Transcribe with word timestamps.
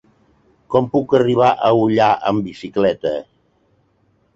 Com 0.75 0.87
puc 0.95 1.13
arribar 1.19 1.51
a 1.51 1.71
Ullà 1.83 2.11
amb 2.33 2.49
bicicleta? 2.51 3.17